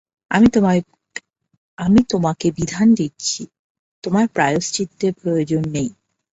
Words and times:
আমি 1.77 1.99
তোমাকে 2.09 2.47
বিধান 2.51 2.87
দিচ্ছি, 2.93 3.41
তোমার 4.03 4.25
প্রায়শ্চিত্তের 4.27 5.13
প্রয়োজন 5.21 5.63
নেই। 5.71 5.89